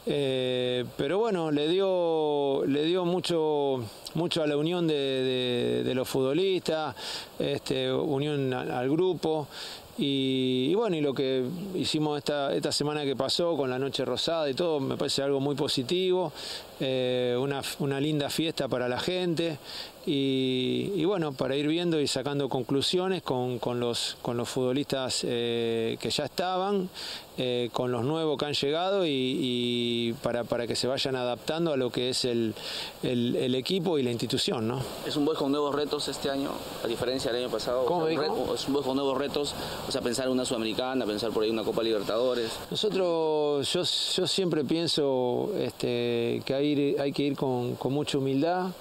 [0.05, 3.83] Eh, pero bueno, le dio, le dio mucho,
[4.13, 6.95] mucho a la unión de, los futbolistas,
[7.37, 9.47] este, unión al grupo.
[9.95, 14.49] Y, bueno, y lo que hicimos esta, esta semana que pasó con la Noche Rosada
[14.49, 16.33] y todo, me parece algo muy positivo,
[16.79, 19.59] eh, una, una, linda fiesta para la gente
[20.05, 25.97] y, bueno, para ir viendo y sacando conclusiones con, con los, con los futbolistas eh,
[25.99, 26.89] que ya estaban,
[27.37, 31.77] eh, con los nuevos que han llegado y, para, para, que se vayan adaptando a
[31.77, 32.53] lo que es el,
[33.01, 34.67] el, equipo y la institución.
[34.67, 34.81] ¿no?
[35.07, 36.51] ¿Es un buen con nuevos retos este año,
[36.83, 37.85] a diferencia del año pasado?
[37.85, 39.55] ¿Cómo es un buen con nuevos retos,
[39.87, 42.51] o sea, pensar en una Sudamericana, pensar por ahí una Copa Libertadores.
[42.69, 48.71] Nosotros, yo, yo siempre pienso este, que hay, hay que ir con, con mucha humildad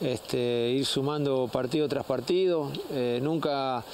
[0.00, 2.70] este, ir sumando partido tras partido.
[2.90, 3.84] Eh, nunca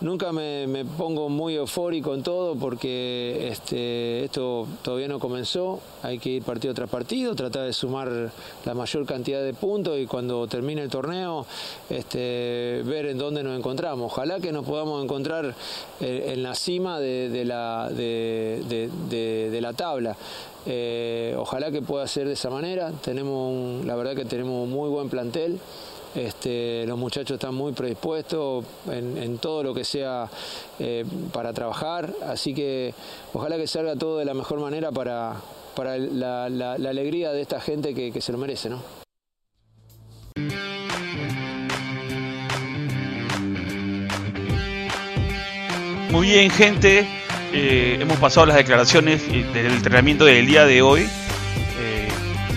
[0.00, 5.80] nunca me, pongo muy eufórico en todo porque este, esto todavía no comenzó.
[6.02, 8.30] Hay que ir partido tras partido, tratar de sumar
[8.64, 11.46] la mayor cantidad de puntos y cuando termine el torneo
[11.88, 14.12] este, ver en dónde nos encontramos.
[14.12, 15.54] Ojalá que nos podamos encontrar
[16.00, 20.16] eh, en la cima de, la, de la tabla.
[20.66, 22.92] Eh, ojalá que pueda ser de esa manera.
[23.02, 25.58] Tenemos la verdad que tenemos un muy buen plantel.
[26.14, 30.28] Este, los muchachos están muy predispuestos en, todo lo que sea
[30.80, 32.92] eh, para trabajar, así que
[33.32, 35.36] ojalá que salga todo de la mejor manera para,
[35.76, 38.70] para la, alegría de esta gente que, que se lo merece.
[38.70, 38.82] ¿no?
[46.10, 47.06] Muy bien, gente.
[47.52, 51.02] Eh, hemos pasado las declaraciones del entrenamiento del día de hoy.
[51.02, 52.08] Eh,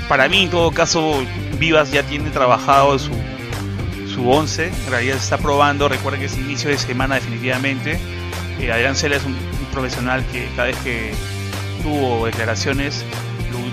[0.07, 1.23] para mí, en todo caso,
[1.57, 3.11] Vivas ya tiene trabajado su,
[4.13, 4.67] su 11.
[4.67, 5.89] En realidad se está probando.
[5.89, 7.99] Recuerden que es inicio de semana definitivamente.
[8.59, 9.35] Eh, Adrián Cela es un,
[9.71, 11.13] profesional que cada vez que
[11.81, 13.03] tuvo declaraciones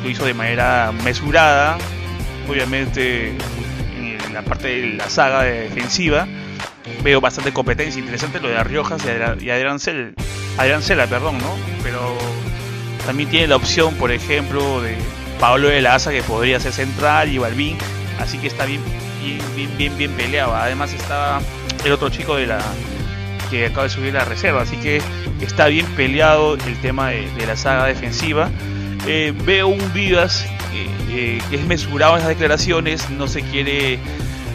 [0.02, 1.76] lo, hizo de manera mesurada.
[2.48, 3.34] Obviamente
[3.98, 6.26] en la parte de la saga defensiva
[7.02, 8.00] veo bastante competencia.
[8.00, 9.02] Interesante lo de Riojas
[9.40, 10.12] y Adrián Cela
[10.60, 11.56] Adrián Cela, perdón, ¿no?
[11.82, 11.98] Pero
[13.06, 14.94] también tiene la opción, por ejemplo, de
[15.38, 17.78] Pablo de la Asa, que podría ser central, y Balvin,
[18.18, 18.82] así que está bien,
[19.56, 20.54] bien, bien, bien, peleado.
[20.54, 21.40] Además está
[21.82, 22.60] el otro chico de la
[23.48, 25.00] que acaba de subir la reserva, así que
[25.40, 28.50] está bien peleado el tema de, la saga defensiva.
[29.06, 30.44] Eh, veo un Vivas
[31.08, 33.98] eh, que es mesurado en las declaraciones, no se quiere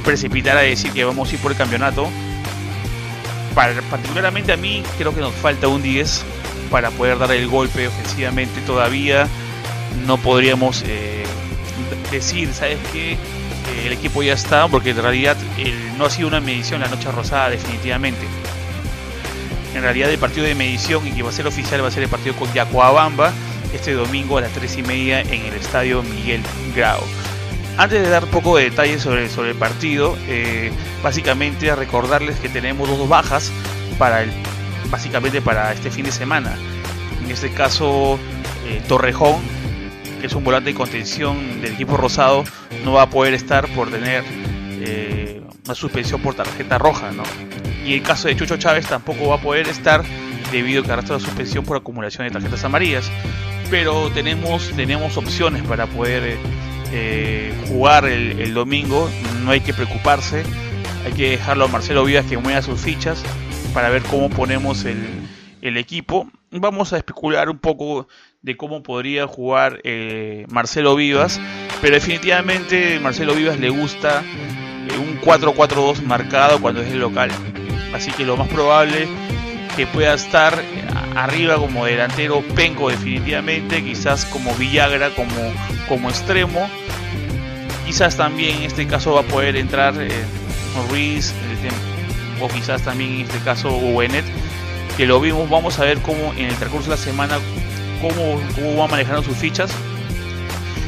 [0.04, 2.08] precipitar a decir que vamos a ir por el campeonato,
[3.56, 6.24] particularmente a mí creo que nos falta un 10
[6.70, 9.28] para poder dar el golpe ofensivamente todavía.
[10.06, 11.24] No podríamos eh,
[12.12, 13.18] decir, ¿sabes qué?
[13.86, 15.38] el equipo ya está, porque en realidad
[15.98, 18.26] no ha sido una medición la noche rosada definitivamente.
[19.74, 22.04] En realidad el partido de medición y que va a ser oficial va a ser
[22.04, 23.34] el partido con Yacuabamba
[23.74, 26.42] este domingo a las 3 y media en el estadio Miguel
[26.76, 27.02] Grau.
[27.78, 30.72] Antes de dar poco de detalles sobre, sobre el partido, eh,
[31.04, 33.52] básicamente a recordarles que tenemos dos bajas
[33.98, 34.32] para el,
[34.90, 36.56] básicamente para este fin de semana.
[37.22, 38.18] En este caso,
[38.66, 39.42] eh, Torrejón,
[40.22, 42.46] que es un volante de contención del equipo rosado,
[42.86, 44.24] no va a poder estar por tener
[44.80, 47.12] eh, una suspensión por tarjeta roja.
[47.12, 47.24] ¿no?
[47.86, 50.02] Y el caso de Chucho Chávez tampoco va a poder estar
[50.50, 53.12] debido a que arrastra la suspensión por acumulación de tarjetas amarillas.
[53.70, 56.38] Pero tenemos, tenemos opciones para poder
[56.98, 59.10] eh, jugar el, domingo,
[59.44, 60.44] no hay que preocuparse,
[61.06, 63.22] hay que dejarlo a Marcelo Vivas que mueva sus fichas
[63.74, 66.30] para ver cómo ponemos el, equipo.
[66.52, 68.08] Vamos a especular un poco
[68.42, 71.42] de cómo podría jugar eh, Marcelo Vivas,
[71.82, 77.30] pero definitivamente Marcelo Vivas le gusta eh, un 4-4-2 marcado cuando es el local.
[77.94, 79.08] Así que lo más probable
[79.76, 80.64] que pueda estar
[81.16, 85.54] arriba como delantero Penco definitivamente, quizás como Villagra como,
[85.88, 86.70] como extremo.
[87.86, 90.10] Quizás también en este caso va a poder entrar eh,
[90.90, 91.34] Ruiz
[92.42, 94.26] o quizás también en este caso Uenet.
[94.98, 97.38] que lo vimos, vamos a ver cómo en el transcurso de la semana,
[98.02, 99.72] cómo, cómo va manejando sus fichas.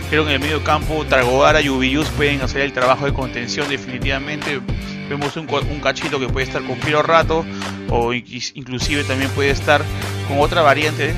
[0.10, 3.68] Creo que en el medio campo Tragogara y Ubiyus pueden hacer el trabajo de contención
[3.70, 4.62] definitivamente.
[5.10, 7.46] Vemos un, un cachito que puede estar con Piro Rato
[7.90, 9.84] o inclusive también puede estar
[10.28, 11.14] con otra variante.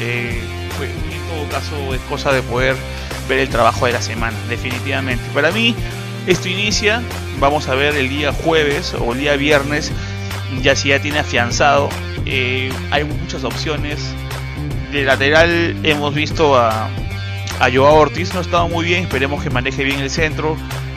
[0.00, 0.40] Eh,
[0.76, 2.76] pues, en todo caso es cosa de poder
[3.28, 5.24] ver el trabajo de la semana, definitivamente.
[5.34, 5.74] Para mí
[6.26, 7.02] esto inicia,
[7.38, 9.92] vamos a ver el día jueves o el día viernes,
[10.62, 11.88] ya si ya tiene afianzado.
[12.24, 14.00] Eh, hay muchas opciones.
[14.92, 16.88] De lateral hemos visto a,
[17.60, 20.56] a Joao Ortiz, no ha estado muy bien, esperemos que maneje bien el centro.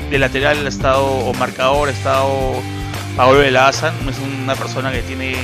[0.10, 2.62] De lateral ha estado, o marcador, ha estado
[3.20, 3.84] Paolo de la es
[4.20, 5.36] una persona que tiene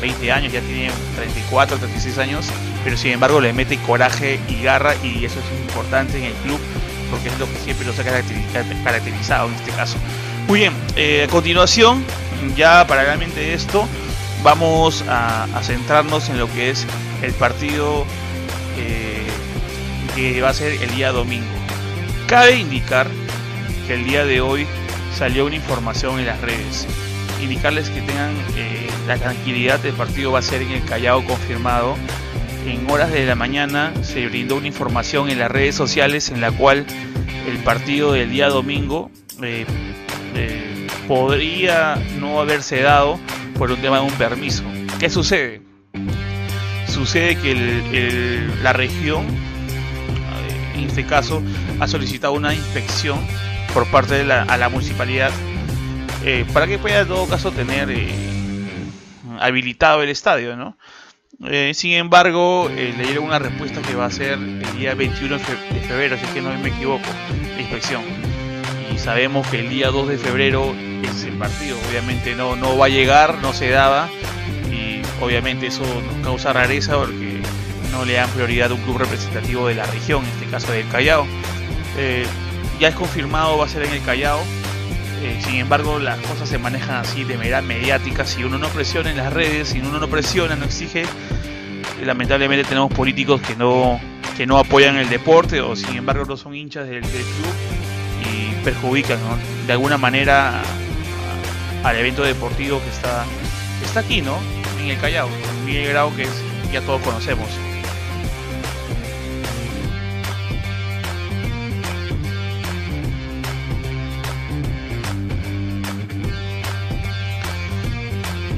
[0.00, 2.46] 20 años, ya tiene 34, 36 años,
[2.82, 6.58] pero sin embargo le mete coraje y garra y eso es importante en el club
[7.08, 8.02] porque es lo que siempre nos ha
[8.82, 9.96] caracterizado en este caso.
[10.48, 12.04] Muy bien, eh, a continuación,
[12.56, 13.86] ya paralelamente esto,
[14.42, 16.84] vamos a, centrarnos en lo que es
[17.22, 18.04] el partido
[18.76, 19.22] eh,
[20.16, 21.46] que va a ser el día domingo.
[22.26, 23.06] Cabe indicar
[23.86, 24.66] que el día de hoy
[25.14, 26.86] salió una información en las redes.
[27.40, 31.96] Indicarles que tengan eh, la tranquilidad del partido va a ser en el Callao confirmado.
[32.66, 36.50] En horas de la mañana se brindó una información en las redes sociales en la
[36.50, 36.86] cual
[37.46, 39.10] el partido del día domingo
[39.42, 39.66] eh,
[40.34, 43.20] eh, podría no haberse dado
[43.58, 44.64] por un tema de un permiso.
[44.98, 45.62] ¿Qué sucede?
[46.88, 49.26] Sucede que la región,
[50.74, 51.42] en este caso,
[51.80, 53.18] ha solicitado una inspección
[53.74, 55.30] por parte de la, a la municipalidad
[56.26, 58.08] eh, para que pueda en todo caso tener eh,
[59.40, 60.78] habilitado el estadio, ¿no?
[61.44, 65.80] Eh, sin embargo, le dieron una respuesta que va a ser el día 21 de
[65.80, 67.04] febrero, así que no me equivoco,
[67.54, 68.02] la inspección.
[68.94, 72.86] Y sabemos que el día 2 de febrero es el partido, obviamente no, no va
[72.86, 74.08] a llegar, no se daba,
[74.72, 77.42] y obviamente eso nos causa rareza porque
[77.90, 80.88] no le dan prioridad a un club representativo de la región, en este caso del
[80.88, 81.26] Callao
[82.78, 84.40] ya es confirmado, va a ser en el Callao.
[85.22, 88.26] Eh, sin embargo, las cosas se manejan así de manera mediática.
[88.26, 91.04] Si uno no presiona en las redes, si uno no presiona, no exige,
[92.02, 94.00] lamentablemente tenemos políticos que no,
[94.36, 97.54] que no apoyan el deporte o sin embargo no son hinchas del, club
[98.30, 99.18] y perjudican
[99.66, 100.62] de alguna manera
[101.82, 103.24] al evento deportivo que está,
[103.84, 104.36] está aquí, ¿no?
[104.80, 105.28] En el Callao,
[105.64, 106.26] Miguel Grau, que
[106.72, 107.48] ya todos conocemos.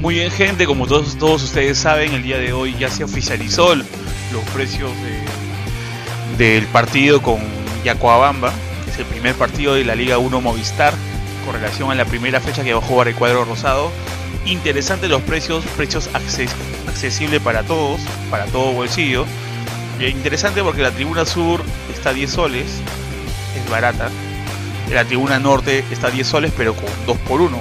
[0.07, 3.75] Muy bien gente, como todos, todos ustedes saben, el día de hoy ya se oficializó
[3.75, 4.89] los precios
[6.37, 7.41] del partido con
[7.83, 8.53] Yacoabamba,
[8.87, 10.93] es el primer partido de la Liga 1 Movistar,
[11.45, 13.91] con relación a la primera fecha que va a jugar el cuadro rosado.
[14.45, 17.99] Interesante los precios, precios accesibles para todos,
[18.31, 19.25] para todo bolsillo.
[19.99, 21.61] interesante porque la tribuna sur
[21.93, 22.67] está a 10 soles,
[23.57, 24.09] es barata.
[24.89, 27.59] La tribuna norte está a 10 soles, pero con 2 por 1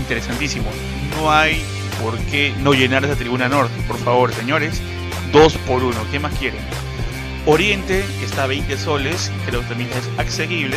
[0.00, 0.70] Interesantísimo.
[1.18, 1.62] No hay
[2.02, 3.72] ¿por qué no llenar esa tribuna norte?
[3.86, 4.82] Por favor, señores,
[5.32, 6.60] dos por uno, ¿qué más quieren?
[7.46, 10.76] Oriente está a 20 soles, creo que también es accesible.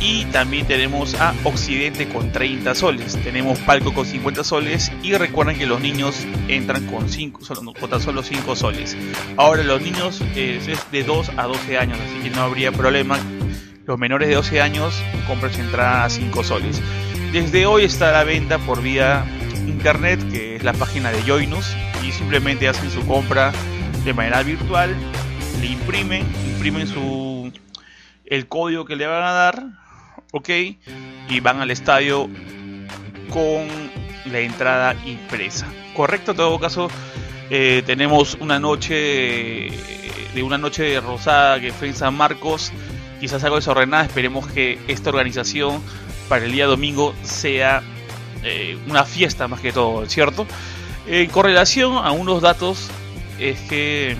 [0.00, 3.16] Y también tenemos a Occidente con 30 soles.
[3.22, 4.92] Tenemos Palco con 50 soles.
[5.02, 7.40] Y recuerden que los niños entran con, 5,
[7.80, 8.96] con tan solo 5 soles.
[9.38, 13.18] Ahora los niños eh, es de 2 a 12 años, así que no habría problema.
[13.86, 16.82] Los menores de 12 años compran su entrada a 5 soles.
[17.34, 19.24] Desde hoy está a la venta por vía
[19.66, 23.50] internet, que es la página de Joinus, y simplemente hacen su compra
[24.04, 24.94] de manera virtual,
[25.60, 27.52] le imprimen, imprimen su
[28.24, 29.64] el código que le van a dar,
[30.30, 30.48] ok,
[31.28, 32.30] y van al estadio
[33.30, 33.66] con
[34.30, 35.66] la entrada impresa.
[35.96, 36.88] Correcto, en todo caso,
[37.50, 39.70] eh, tenemos una noche
[40.36, 42.70] de una noche rosada que fue en San Marcos,
[43.18, 45.82] quizás algo desordenada, esperemos que esta organización
[46.28, 47.82] para el día domingo sea
[48.42, 50.46] eh, una fiesta más que todo, ¿cierto?
[51.06, 52.90] En correlación a unos datos
[53.38, 54.16] es que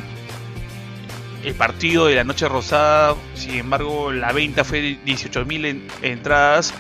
[1.45, 6.73] el partido de la Noche Rosada, sin embargo, la venta fue de 18.000 entradas.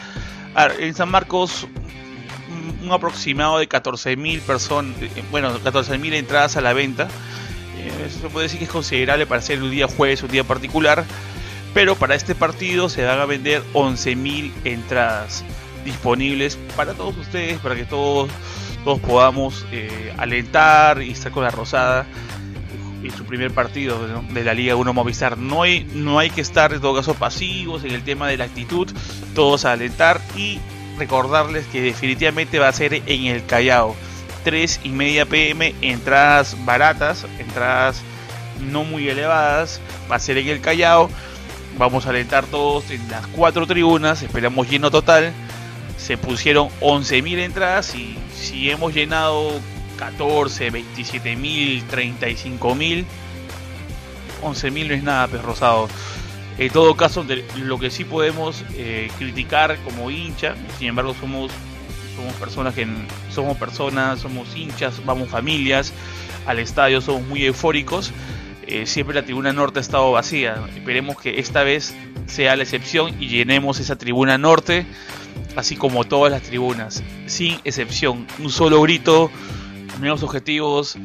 [0.78, 1.66] En San Marcos,
[2.82, 7.08] un aproximado de 14.000 personas, eh, bueno, 14.000 entradas a la venta.
[7.78, 11.04] Eh, se puede decir que es considerable para ser un día jueves, un día particular.
[11.74, 15.44] Pero para este partido se van a vender 11.000 entradas
[15.84, 18.30] disponibles para todos ustedes, para que todos,
[18.84, 22.06] todos podamos eh, alentar y estar con la rosada
[23.02, 23.98] en su primer partido
[24.30, 25.36] de la Liga 1 Movistar.
[25.36, 28.44] No hay, no hay que estar en todo caso pasivos en el tema de la
[28.44, 28.88] actitud,
[29.34, 30.58] todos a alentar y
[30.96, 33.94] recordarles que definitivamente va a ser en el Callao.
[34.44, 38.02] 3 y media pm, entradas baratas, entradas
[38.60, 41.10] no muy elevadas, va a ser en el Callao.
[41.76, 45.32] Vamos a alentar todos en las cuatro tribunas, esperamos lleno total.
[45.96, 49.60] Se pusieron 11.000 entradas y si hemos llenado
[49.98, 53.04] 14, 27.000, 35.000,
[54.42, 55.88] 11.000 no es nada, pues rosado.
[56.58, 61.50] En todo caso, lo que sí podemos eh, criticar como hincha, sin embargo somos,
[62.14, 62.86] somos personas que
[63.30, 65.92] somos personas, somos hinchas, vamos familias,
[66.46, 68.12] al estadio somos muy eufóricos.
[68.66, 70.62] Eh, siempre la tribuna norte ha estado vacía.
[70.74, 71.94] Esperemos que esta vez
[72.26, 74.86] sea la excepción y llenemos esa tribuna norte,
[75.56, 78.26] así como todas las tribunas, sin excepción.
[78.38, 79.30] Un solo grito,
[80.00, 80.96] nuevos objetivos,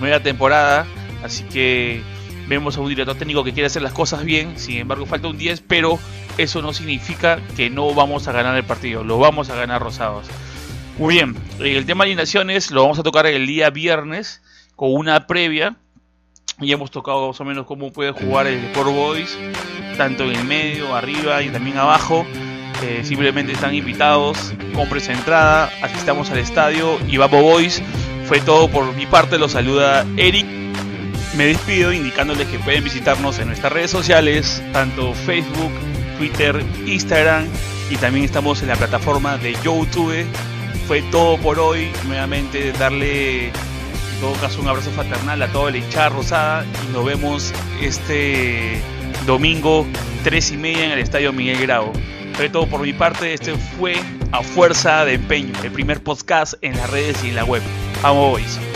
[0.00, 0.86] nueva temporada.
[1.22, 2.02] Así que
[2.46, 5.38] Vemos a un director técnico que quiere hacer las cosas bien, sin embargo falta un
[5.38, 5.98] 10, pero
[6.36, 10.26] eso no significa que no vamos a ganar el partido, lo vamos a ganar Rosados.
[10.98, 14.42] Muy bien, el tema de alineaciones lo vamos a tocar el día viernes
[14.76, 15.76] con una previa.
[16.60, 19.38] Ya hemos tocado más o menos cómo puede jugar el Sport Boys,
[19.96, 22.24] tanto en el medio, arriba y también abajo.
[22.82, 27.82] Eh, simplemente están invitados, compres entrada, asistamos al estadio y vamos Boys.
[28.26, 30.46] Fue todo por mi parte, los saluda Eric
[31.36, 35.72] me despido indicándoles que pueden visitarnos en nuestras redes sociales, tanto Facebook,
[36.16, 37.48] Twitter, Instagram
[37.90, 40.24] y también estamos en la plataforma de YouTube.
[40.86, 41.90] Fue todo por hoy.
[42.06, 43.50] Nuevamente darle
[44.14, 48.80] en todo caso un abrazo fraternal a toda la hinchada rosada y nos vemos este
[49.26, 49.86] domingo
[50.22, 51.92] 3 y media en el Estadio Miguel Grau.
[52.34, 53.32] Fue todo por mi parte.
[53.32, 53.96] Este fue
[54.32, 57.62] a fuerza de empeño, el primer podcast en las redes y en la web.
[58.02, 58.73] Vamos, boys.